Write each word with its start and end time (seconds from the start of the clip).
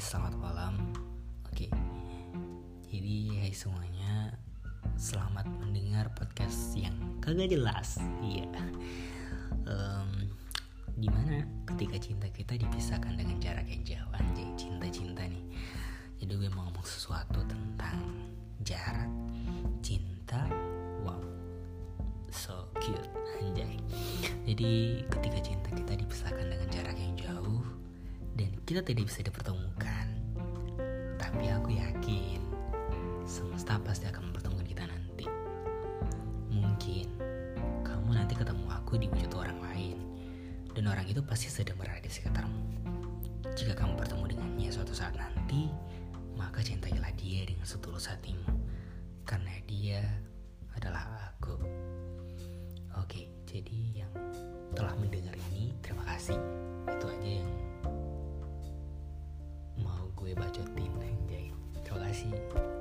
selamat 0.00 0.34
malam. 0.40 0.74
Oke. 1.52 1.68
Jadi 2.88 3.36
hai 3.44 3.52
semuanya, 3.52 4.32
selamat 4.96 5.44
mendengar 5.60 6.08
podcast 6.16 6.72
yang 6.72 6.96
kagak 7.20 7.52
jelas. 7.52 8.00
Iya. 8.24 8.48
Um, 9.68 10.32
di 10.96 11.04
mana 11.12 11.44
ketika 11.68 12.00
cinta 12.00 12.32
kita 12.32 12.56
dipisahkan 12.56 13.12
dengan 13.12 13.36
jarak 13.44 13.68
yang 13.68 13.84
jauh 13.84 14.10
anjay 14.16 14.48
cinta-cinta 14.56 15.24
nih 15.24 15.44
jadi 16.20 16.32
gue 16.36 16.50
mau 16.52 16.68
ngomong 16.68 16.84
sesuatu 16.84 17.40
tentang 17.48 17.96
jarak 18.60 19.08
cinta 19.80 20.44
wow 21.00 21.16
so 22.28 22.68
cute 22.84 23.08
anjay 23.40 23.80
jadi 24.44 25.00
ketika 25.08 25.38
cinta 25.40 25.68
kita 25.72 25.89
kita 28.70 28.86
tidak 28.86 29.10
bisa 29.10 29.26
dipertemukan. 29.26 30.06
Tapi 31.18 31.50
aku 31.50 31.74
yakin 31.74 32.38
semesta 33.26 33.82
pasti 33.82 34.06
akan 34.06 34.30
mempertemukan 34.30 34.62
kita 34.62 34.86
nanti. 34.86 35.26
Mungkin 36.54 37.10
kamu 37.82 38.14
nanti 38.14 38.38
ketemu 38.38 38.70
aku 38.70 38.94
di 38.94 39.10
wujud 39.10 39.34
orang 39.34 39.58
lain. 39.58 39.98
Dan 40.70 40.86
orang 40.86 41.02
itu 41.10 41.18
pasti 41.18 41.50
sedang 41.50 41.74
berada 41.82 41.98
di 41.98 42.14
sekitarmu. 42.14 42.62
Jika 43.58 43.74
kamu 43.74 43.98
bertemu 43.98 44.38
dengannya 44.38 44.70
suatu 44.70 44.94
saat 44.94 45.18
nanti 45.18 45.66
maka 46.38 46.62
cintailah 46.62 47.10
dia 47.18 47.42
dengan 47.42 47.66
setulus 47.66 48.06
hatimu. 48.06 48.54
Karena 49.26 49.50
dia 49.66 49.98
adalah 50.78 51.34
aku. 51.34 51.58
Oke 53.02 53.34
jadi 53.50 54.06
yang 54.06 54.14
telah 54.78 54.94
mendengar 54.94 55.34
gue 60.20 60.36
bacotin 60.36 60.92
anjay. 61.00 61.48
Terima 61.80 62.04
kasih 62.04 62.79